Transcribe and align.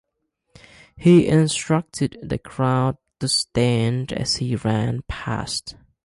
He 0.97 1.27
instructed 1.27 2.17
the 2.23 2.39
crowd 2.39 2.97
to 3.19 3.27
stand 3.27 4.11
as 4.11 4.37
he 4.37 4.55
ran 4.55 5.03
past. 5.07 5.75